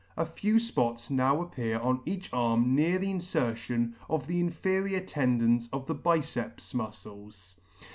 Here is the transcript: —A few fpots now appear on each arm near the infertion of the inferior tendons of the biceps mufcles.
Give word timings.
—A 0.17 0.25
few 0.25 0.55
fpots 0.55 1.11
now 1.11 1.41
appear 1.43 1.79
on 1.79 2.01
each 2.07 2.33
arm 2.33 2.73
near 2.73 2.97
the 2.97 3.11
infertion 3.11 3.93
of 4.09 4.25
the 4.25 4.39
inferior 4.39 4.99
tendons 5.01 5.69
of 5.71 5.85
the 5.85 5.93
biceps 5.93 6.73
mufcles. 6.73 7.59